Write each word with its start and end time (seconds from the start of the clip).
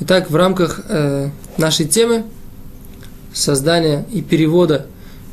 Итак, 0.00 0.28
в 0.28 0.34
рамках 0.34 0.80
э, 0.88 1.30
нашей 1.56 1.86
темы 1.86 2.24
создания 3.32 4.04
и 4.12 4.22
перевода 4.22 4.86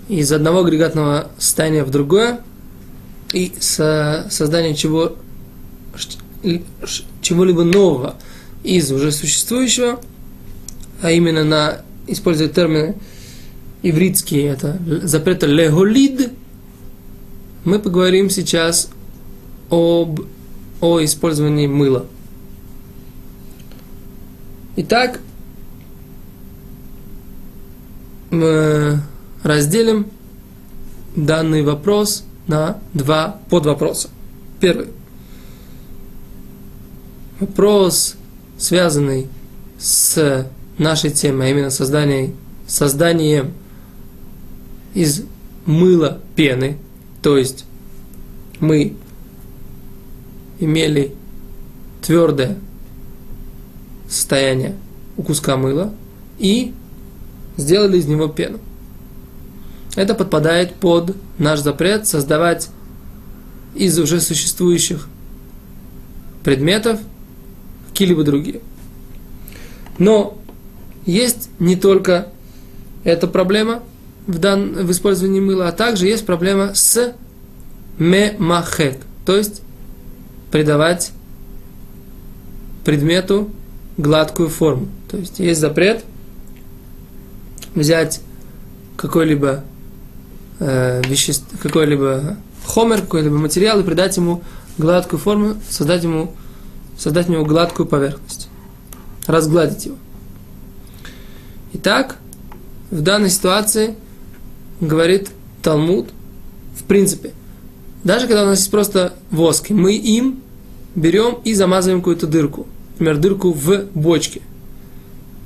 из 0.07 0.31
одного 0.31 0.59
агрегатного 0.59 1.31
состояния 1.39 1.83
в 1.83 1.89
другое 1.89 2.41
и 3.33 3.53
со, 3.59 4.27
создания 4.29 4.75
чего, 4.75 5.15
чего-либо 7.21 7.63
нового 7.63 8.17
из 8.63 8.91
уже 8.91 9.11
существующего, 9.11 9.99
а 11.01 11.11
именно 11.11 11.43
на, 11.43 11.81
используя 12.05 12.47
термины 12.47 12.97
ивритские, 13.81 14.45
это 14.45 14.79
запрета 15.01 15.47
леголид, 15.47 16.33
мы 17.63 17.79
поговорим 17.79 18.29
сейчас 18.29 18.89
об, 19.71 20.21
о 20.81 21.03
использовании 21.03 21.65
мыла. 21.65 22.05
Итак, 24.77 25.19
мы 28.29 29.01
разделим 29.43 30.07
данный 31.13 31.61
вопрос 31.61 32.23
на 32.47 32.79
два 32.93 33.41
подвопроса. 33.49 34.09
Первый. 34.61 34.87
Вопрос, 37.41 38.15
связанный 38.57 39.27
с 39.77 40.47
нашей 40.77 41.11
темой, 41.11 41.47
а 41.47 41.49
именно 41.49 41.69
созданием, 41.69 42.35
созданием 42.65 43.51
из 44.93 45.25
мыла 45.65 46.19
пены, 46.37 46.77
то 47.21 47.37
есть 47.37 47.65
мы 48.61 48.95
имели 50.59 51.13
твердое 52.01 52.57
состояние 54.11 54.75
у 55.17 55.23
куска 55.23 55.57
мыла 55.57 55.93
и 56.37 56.73
сделали 57.57 57.97
из 57.97 58.05
него 58.05 58.27
пену. 58.27 58.59
Это 59.95 60.13
подпадает 60.13 60.75
под 60.75 61.15
наш 61.37 61.59
запрет 61.59 62.07
создавать 62.07 62.69
из 63.73 63.97
уже 63.99 64.19
существующих 64.19 65.07
предметов 66.43 66.99
какие-либо 67.89 68.23
другие. 68.23 68.61
Но 69.97 70.37
есть 71.05 71.49
не 71.59 71.75
только 71.75 72.27
эта 73.03 73.27
проблема 73.27 73.81
в, 74.27 74.39
дан, 74.39 74.73
в 74.73 74.91
использовании 74.91 75.39
мыла, 75.39 75.69
а 75.69 75.71
также 75.71 76.07
есть 76.07 76.25
проблема 76.25 76.73
с 76.73 77.13
мемахет, 77.97 78.99
то 79.25 79.35
есть 79.35 79.61
придавать 80.51 81.11
предмету 82.83 83.49
гладкую 83.97 84.49
форму. 84.49 84.87
То 85.09 85.17
есть 85.17 85.39
есть 85.39 85.59
запрет 85.59 86.03
взять 87.75 88.21
какой-либо 88.97 89.63
э, 90.59 91.01
вещество, 91.07 91.57
какой-либо 91.61 92.37
хомер, 92.65 93.01
какой-либо 93.01 93.37
материал 93.37 93.79
и 93.79 93.83
придать 93.83 94.17
ему 94.17 94.43
гладкую 94.77 95.19
форму, 95.19 95.55
создать 95.69 96.03
ему, 96.03 96.33
создать 96.97 97.27
ему 97.27 97.45
гладкую 97.45 97.87
поверхность, 97.87 98.49
разгладить 99.27 99.85
его. 99.85 99.97
Итак, 101.73 102.17
в 102.89 103.01
данной 103.01 103.29
ситуации 103.29 103.95
говорит 104.79 105.29
Талмуд, 105.61 106.09
в 106.77 106.83
принципе, 106.83 107.31
даже 108.03 108.27
когда 108.27 108.43
у 108.43 108.47
нас 108.47 108.59
есть 108.59 108.71
просто 108.71 109.13
воск, 109.29 109.69
мы 109.69 109.95
им 109.95 110.41
берем 110.95 111.39
и 111.43 111.53
замазываем 111.53 112.01
какую-то 112.01 112.27
дырку– 112.27 112.67
например, 113.01 113.17
дырку 113.17 113.51
в 113.51 113.85
бочке. 113.95 114.41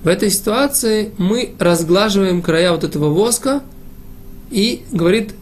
В 0.03 0.07
этой 0.09 0.29
ситуации 0.29 1.11
мы 1.17 1.55
разглаживаем 1.57 2.41
края 2.41 2.71
вот 2.73 2.83
этого 2.83 3.09
воска, 3.09 3.63
и 4.51 4.83
говорит 4.91 5.33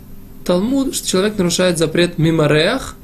Талмуд, 0.45 0.95
что 0.95 1.07
человек 1.07 1.37
нарушает 1.37 1.77
запрет 1.77 2.19
мимореях, 2.19 2.95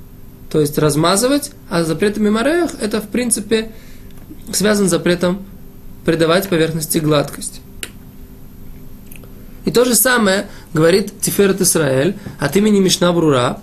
то 0.52 0.62
есть 0.62 0.78
размазывать, 0.78 1.52
а 1.70 1.84
запрет 1.84 2.18
мимореях 2.18 2.72
это 2.80 3.02
в 3.02 3.10
принципе 3.10 3.72
связан 4.54 4.88
с 4.88 4.92
запретом 4.92 5.44
придавать 6.06 6.48
поверхности 6.48 7.00
гладкость. 7.00 7.62
И 9.66 9.72
то 9.72 9.86
же 9.86 9.96
самое 9.96 10.48
говорит 10.74 11.20
Тиферет 11.20 11.62
Исраэль 11.62 12.16
от 12.40 12.56
имени 12.56 12.80
Мишна 12.80 13.12
Брура, 13.12 13.62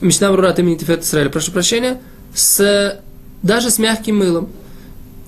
Мишна 0.00 0.30
Брура 0.30 0.50
от 0.50 0.58
имени 0.58 0.76
Тиферет 0.76 1.02
Исраэль, 1.02 1.30
прошу 1.30 1.52
прощения, 1.52 2.00
с 2.34 3.00
даже 3.42 3.70
с 3.70 3.78
мягким 3.78 4.18
мылом. 4.18 4.48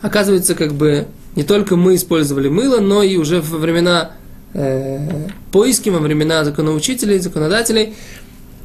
Оказывается, 0.02 0.54
как 0.54 0.74
бы 0.74 1.06
не 1.36 1.42
только 1.42 1.76
мы 1.76 1.94
использовали 1.94 2.48
мыло, 2.48 2.80
но 2.80 3.02
и 3.02 3.16
уже 3.16 3.40
во 3.40 3.58
времена 3.58 4.12
э, 4.54 5.28
поиски, 5.52 5.90
во 5.90 5.98
времена 5.98 6.44
законоучителей, 6.44 7.18
законодателей, 7.18 7.94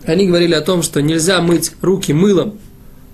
они 0.06 0.28
говорили 0.28 0.53
о 0.53 0.62
том, 0.62 0.81
что 0.81 1.01
нельзя 1.01 1.41
мыть 1.41 1.74
руки 1.81 2.13
мылом, 2.13 2.59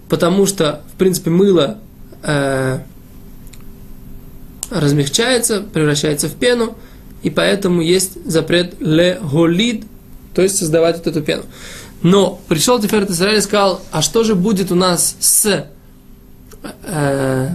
потому 0.09 0.45
что, 0.45 0.81
в 0.93 0.97
принципе, 0.97 1.29
мыло 1.29 1.79
э, 2.23 2.79
размягчается, 4.69 5.61
превращается 5.61 6.27
в 6.27 6.35
пену, 6.35 6.77
и 7.23 7.29
поэтому 7.29 7.81
есть 7.81 8.23
запрет 8.25 8.75
ле 8.79 9.19
голид, 9.21 9.85
то 10.33 10.41
есть 10.41 10.57
создавать 10.57 10.97
вот 10.97 11.07
эту 11.07 11.21
пену. 11.21 11.43
Но 12.01 12.41
пришел 12.47 12.79
Тиферет 12.79 13.11
Израиль 13.11 13.37
и 13.37 13.41
сказал, 13.41 13.81
а 13.91 14.01
что 14.01 14.23
же 14.23 14.33
будет 14.35 14.71
у 14.71 14.75
нас 14.75 15.15
с 15.19 15.67
э, 16.83 17.49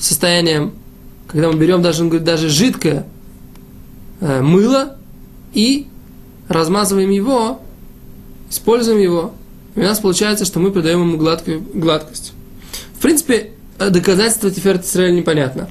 состоянием, 0.00 0.72
когда 1.28 1.48
мы 1.48 1.58
берем 1.58 1.82
даже, 1.82 2.02
он 2.02 2.08
говорит, 2.08 2.26
даже 2.26 2.48
жидкое 2.48 3.06
э, 4.20 4.40
мыло 4.40 4.96
и 5.52 5.86
размазываем 6.48 7.10
его, 7.10 7.60
используем 8.50 8.98
его, 8.98 9.34
и 9.76 9.80
у 9.80 9.82
нас 9.84 10.00
получается, 10.00 10.44
что 10.44 10.58
мы 10.58 10.72
придаем 10.72 11.00
ему 11.00 11.16
гладкую, 11.16 11.62
гладкость. 11.74 12.32
В 12.94 13.02
принципе, 13.02 13.52
доказательство 13.78 14.50
Тиферет 14.50 14.84
Израиля 14.84 15.14
непонятно. 15.14 15.70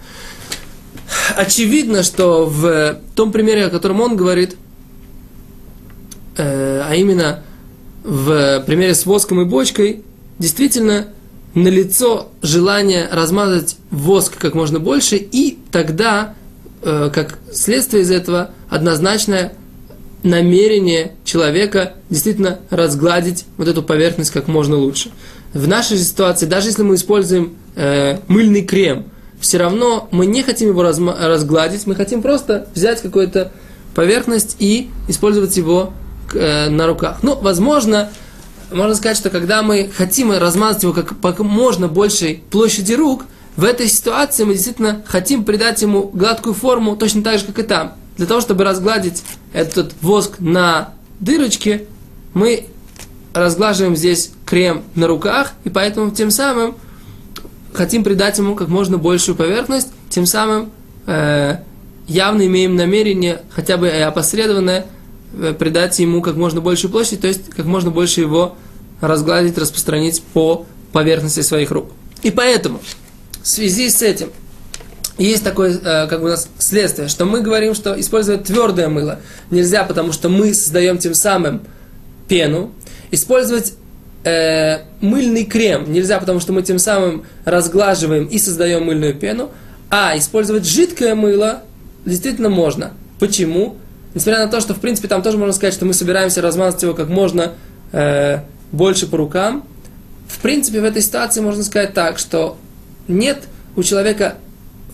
Очевидно, 1.35 2.03
что 2.03 2.45
в 2.45 2.99
том 3.15 3.31
примере, 3.31 3.65
о 3.65 3.69
котором 3.69 4.01
он 4.01 4.15
говорит, 4.15 4.55
э, 6.37 6.81
а 6.87 6.95
именно 6.95 7.43
в 8.03 8.63
примере 8.65 8.95
с 8.95 9.05
воском 9.05 9.41
и 9.41 9.45
бочкой, 9.45 10.03
действительно 10.39 11.09
налицо 11.53 12.29
желание 12.41 13.07
размазать 13.11 13.77
воск 13.91 14.37
как 14.37 14.53
можно 14.53 14.79
больше, 14.79 15.17
и 15.17 15.57
тогда, 15.71 16.35
э, 16.81 17.09
как 17.13 17.39
следствие 17.51 18.03
из 18.03 18.11
этого, 18.11 18.51
однозначное 18.69 19.53
намерение 20.23 21.13
человека 21.23 21.93
действительно 22.09 22.59
разгладить 22.69 23.45
вот 23.57 23.67
эту 23.67 23.81
поверхность 23.81 24.31
как 24.31 24.47
можно 24.47 24.75
лучше. 24.75 25.11
В 25.53 25.67
нашей 25.67 25.97
ситуации, 25.97 26.45
даже 26.45 26.69
если 26.69 26.83
мы 26.83 26.95
используем 26.95 27.55
э, 27.75 28.19
мыльный 28.27 28.63
крем, 28.63 29.05
все 29.39 29.57
равно 29.57 30.09
мы 30.11 30.25
не 30.25 30.43
хотим 30.43 30.69
его 30.69 30.83
разгладить, 30.83 31.87
мы 31.87 31.95
хотим 31.95 32.21
просто 32.21 32.67
взять 32.75 33.01
какую-то 33.01 33.51
поверхность 33.95 34.57
и 34.59 34.89
использовать 35.07 35.55
его 35.55 35.93
э, 36.33 36.69
на 36.69 36.85
руках. 36.87 37.19
Ну, 37.23 37.35
возможно, 37.35 38.09
можно 38.71 38.95
сказать, 38.95 39.17
что 39.17 39.29
когда 39.29 39.61
мы 39.61 39.89
хотим 39.95 40.31
размазать 40.31 40.83
его 40.83 40.93
как, 40.93 41.17
по 41.17 41.43
можно 41.43 41.87
большей 41.87 42.43
площади 42.49 42.93
рук, 42.93 43.25
в 43.55 43.63
этой 43.63 43.87
ситуации 43.87 44.43
мы 44.43 44.53
действительно 44.53 45.03
хотим 45.07 45.43
придать 45.43 45.81
ему 45.81 46.09
гладкую 46.13 46.53
форму, 46.53 46.95
точно 46.95 47.23
так 47.23 47.39
же, 47.39 47.45
как 47.45 47.59
и 47.59 47.63
там. 47.63 47.93
Для 48.17 48.25
того, 48.25 48.41
чтобы 48.41 48.63
разгладить 48.63 49.23
этот 49.53 49.93
воск 50.01 50.39
на 50.39 50.93
дырочке, 51.19 51.85
мы 52.33 52.67
разглаживаем 53.33 53.95
здесь 53.95 54.31
крем 54.45 54.83
на 54.95 55.07
руках, 55.07 55.53
и 55.63 55.69
поэтому 55.69 56.11
тем 56.11 56.31
самым 56.31 56.75
хотим 57.73 58.03
придать 58.03 58.37
ему 58.37 58.55
как 58.55 58.67
можно 58.67 58.97
большую 58.97 59.35
поверхность, 59.35 59.89
тем 60.09 60.25
самым 60.25 60.71
э, 61.05 61.57
явно 62.07 62.45
имеем 62.45 62.75
намерение, 62.75 63.41
хотя 63.51 63.77
бы 63.77 63.89
опосредованное, 63.89 64.85
придать 65.57 65.97
ему 65.99 66.21
как 66.21 66.35
можно 66.35 66.61
большую 66.61 66.91
площадь, 66.91 67.21
то 67.21 67.27
есть 67.27 67.49
как 67.49 67.65
можно 67.65 67.91
больше 67.91 68.21
его 68.21 68.55
разгладить, 69.01 69.57
распространить 69.57 70.21
по 70.33 70.65
поверхности 70.91 71.41
своих 71.41 71.71
рук. 71.71 71.91
И 72.23 72.31
поэтому, 72.31 72.81
в 73.41 73.47
связи 73.47 73.89
с 73.89 74.01
этим, 74.01 74.29
есть 75.17 75.43
такое, 75.43 75.77
э, 75.77 76.07
как 76.07 76.21
бы 76.21 76.27
у 76.27 76.29
нас 76.29 76.49
следствие, 76.57 77.09
что 77.09 77.25
мы 77.25 77.41
говорим, 77.41 77.75
что 77.75 77.99
использовать 77.99 78.45
твердое 78.45 78.87
мыло 78.87 79.19
нельзя, 79.51 79.83
потому 79.83 80.13
что 80.13 80.29
мы 80.29 80.53
создаем 80.53 80.97
тем 80.97 81.13
самым 81.13 81.61
пену. 82.27 82.71
Использовать 83.11 83.73
э, 84.23 84.79
мыльный 85.01 85.43
крем 85.43 85.91
нельзя, 85.91 86.19
потому 86.19 86.39
что 86.39 86.53
мы 86.53 86.61
тем 86.61 86.79
самым 86.79 87.25
разглаживаем 87.43 88.25
и 88.25 88.37
создаем 88.39 88.85
мыльную 88.85 89.13
пену. 89.13 89.51
А 89.89 90.17
использовать 90.17 90.65
жидкое 90.65 91.15
мыло 91.15 91.63
действительно 92.05 92.49
можно. 92.49 92.93
Почему? 93.19 93.75
Несмотря 94.13 94.45
на 94.45 94.51
то, 94.51 94.59
что, 94.59 94.73
в 94.73 94.79
принципе, 94.79 95.07
там 95.07 95.21
тоже 95.21 95.37
можно 95.37 95.53
сказать, 95.53 95.73
что 95.73 95.85
мы 95.85 95.93
собираемся 95.93 96.41
размазать 96.41 96.81
его 96.83 96.93
как 96.93 97.09
можно 97.09 97.53
э, 97.91 98.39
больше 98.71 99.07
по 99.07 99.17
рукам, 99.17 99.65
в 100.27 100.39
принципе, 100.39 100.81
в 100.81 100.83
этой 100.83 101.01
ситуации 101.01 101.41
можно 101.41 101.63
сказать 101.63 101.93
так, 101.93 102.19
что 102.19 102.57
нет 103.07 103.43
у 103.75 103.83
человека 103.83 104.35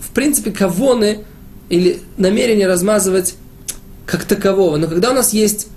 в 0.06 0.12
принципе, 0.12 0.52
кавоны 0.52 1.24
или 1.70 2.02
намерение 2.18 2.68
размазывать 2.68 3.36
как 4.06 4.26
такового. 4.26 4.78
Но 4.78 4.88
когда 4.88 5.12
у 5.12 5.14
нас 5.14 5.34
есть 5.34 5.68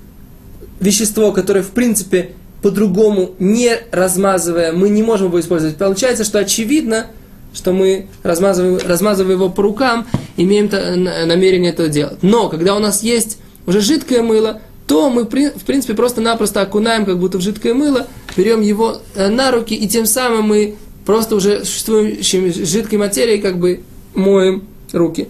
вещество, 0.81 1.33
которое, 1.33 1.63
в 1.63 1.71
принципе, 1.71 2.33
по-другому 2.63 3.35
не 3.39 3.79
размазывая, 3.91 4.73
мы 4.73 4.89
не 4.89 5.03
можем 5.03 5.29
его 5.29 5.41
использовать. 5.41 5.77
Получается, 5.77 6.25
что 6.25 6.39
очевидно, 6.39 7.07
что 7.53 7.73
мы, 7.73 8.07
размазывая, 8.23 8.79
размазывая 8.81 9.35
его 9.35 9.49
по 9.49 9.63
рукам, 9.63 10.07
имеем 10.37 10.69
намерение 10.69 11.73
это 11.73 11.89
делать. 11.89 12.23
Но, 12.23 12.49
когда 12.49 12.75
у 12.77 12.79
нас 12.79 13.03
есть 13.03 13.39
уже 13.67 13.81
жидкое 13.81 14.23
мыло, 14.23 14.61
то 14.87 15.11
мы, 15.11 15.25
в 15.25 15.65
принципе, 15.65 15.95
просто-напросто 15.95 16.63
окунаем 16.63 17.05
как 17.05 17.19
будто 17.19 17.39
в 17.39 17.43
жидкое 17.43 17.75
мыло, 17.75 18.07
берем 18.37 18.63
его 18.63 19.03
э, 19.15 19.29
на 19.29 19.51
руки, 19.51 19.75
и 19.75 19.87
тем 19.87 20.07
самым 20.07 20.49
мы 20.49 20.77
просто 21.05 21.37
уже 21.37 21.65
существующей 21.65 22.65
жидкой 22.65 22.99
материей 22.99 23.41
как 23.41 23.59
бы 23.59 23.83
моем 24.15 24.65
руки. 24.93 25.29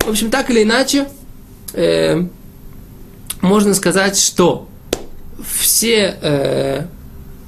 В 0.00 0.10
общем, 0.10 0.30
так 0.30 0.50
или 0.50 0.62
иначе, 0.62 1.08
э, 1.72 2.22
можно 3.40 3.72
сказать, 3.72 4.18
что 4.18 4.68
все 5.50 6.18
э, 6.20 6.86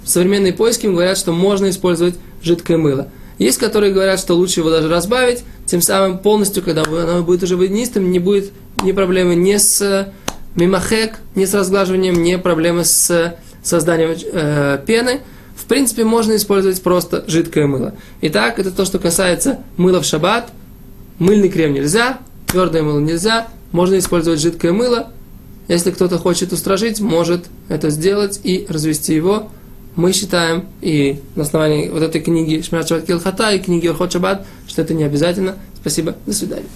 современные 0.04 0.54
поиски 0.54 0.86
говорят, 0.86 1.18
что 1.18 1.32
можно 1.32 1.68
использовать 1.68 2.14
жидкое 2.42 2.78
мыло. 2.78 3.08
Есть, 3.40 3.56
которые 3.56 3.90
говорят, 3.94 4.20
что 4.20 4.34
лучше 4.34 4.60
его 4.60 4.68
даже 4.68 4.90
разбавить, 4.90 5.44
тем 5.64 5.80
самым 5.80 6.18
полностью, 6.18 6.62
когда 6.62 6.82
оно 6.82 7.22
будет 7.22 7.42
уже 7.42 7.56
водянистым, 7.56 8.10
не 8.10 8.18
будет 8.18 8.52
ни 8.82 8.92
проблемы 8.92 9.34
ни 9.34 9.56
с 9.56 10.12
мимахек, 10.56 11.14
ни 11.34 11.46
с 11.46 11.54
разглаживанием, 11.54 12.22
ни 12.22 12.36
проблемы 12.36 12.84
с 12.84 13.34
созданием 13.62 14.14
э, 14.30 14.78
пены. 14.86 15.20
В 15.56 15.64
принципе, 15.64 16.04
можно 16.04 16.36
использовать 16.36 16.82
просто 16.82 17.24
жидкое 17.28 17.66
мыло. 17.66 17.94
Итак, 18.20 18.58
это 18.58 18.70
то, 18.70 18.84
что 18.84 18.98
касается 18.98 19.60
мыла 19.78 20.02
в 20.02 20.04
шаббат. 20.04 20.50
Мыльный 21.18 21.48
крем 21.48 21.72
нельзя, 21.72 22.18
твердое 22.46 22.82
мыло 22.82 23.00
нельзя, 23.00 23.48
можно 23.72 23.98
использовать 23.98 24.40
жидкое 24.40 24.72
мыло. 24.72 25.12
Если 25.66 25.92
кто-то 25.92 26.18
хочет 26.18 26.52
устражить, 26.52 27.00
может 27.00 27.46
это 27.70 27.88
сделать 27.88 28.38
и 28.44 28.66
развести 28.68 29.14
его. 29.14 29.50
Мы 29.96 30.12
считаем, 30.12 30.66
и 30.80 31.20
на 31.34 31.42
основании 31.42 31.88
вот 31.88 32.02
этой 32.02 32.20
книги 32.20 32.62
Шмират 32.62 33.06
Килхата 33.06 33.52
и 33.52 33.58
книги 33.58 33.88
Орхот 33.88 34.12
Шаббат, 34.12 34.46
что 34.66 34.82
это 34.82 34.94
не 34.94 35.04
обязательно. 35.04 35.56
Спасибо, 35.74 36.14
до 36.26 36.32
свидания. 36.32 36.66